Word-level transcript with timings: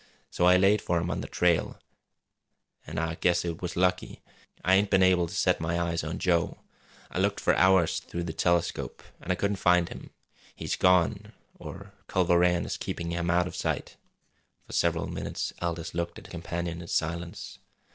So 0.31 0.45
I 0.47 0.57
laid 0.57 0.81
for 0.81 0.97
him 0.99 1.11
on 1.11 1.21
the 1.21 1.27
trail 1.27 1.79
an' 2.87 2.97
I 2.97 3.13
guess 3.13 3.45
it 3.45 3.61
was 3.61 3.75
lucky. 3.75 4.23
I 4.65 4.73
ain't 4.73 4.89
been 4.89 5.03
able 5.03 5.27
to 5.27 5.35
set 5.35 5.61
my 5.61 5.79
eyes 5.79 6.03
on 6.03 6.17
Joe. 6.17 6.57
I 7.11 7.19
looked 7.19 7.39
for 7.39 7.55
hours 7.55 7.99
through 7.99 8.23
the 8.23 8.33
telescope 8.33 9.03
an' 9.21 9.29
I 9.31 9.35
couldn't 9.35 9.57
find 9.57 9.89
him. 9.89 10.09
He's 10.55 10.75
gone, 10.75 11.33
or 11.53 11.93
Culver 12.07 12.39
Rann 12.39 12.65
is 12.65 12.77
keeping 12.77 13.11
him 13.11 13.29
out 13.29 13.45
of 13.45 13.55
sight." 13.55 13.95
For 14.65 14.73
several 14.73 15.05
moments 15.05 15.53
Aldous 15.61 15.93
looked 15.93 16.17
at 16.17 16.25
his 16.25 16.31
companion 16.31 16.81
in 16.81 16.87
silence. 16.87 17.59